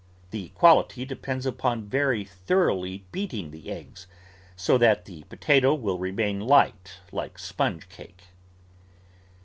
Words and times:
The 0.31 0.49
quality 0.55 1.05
depends 1.05 1.45
upon 1.45 1.85
very 1.85 2.25
thoroughly 2.25 3.05
beating 3.11 3.51
the 3.51 3.69
eggs, 3.71 4.07
so 4.55 4.75
that 4.79 5.05
the 5.05 5.21
po 5.25 5.35
tato 5.39 5.75
will 5.75 5.99
remain 5.99 6.39
light, 6.39 6.97
like 7.11 7.37
sponge 7.37 7.87
cake. 7.87 8.23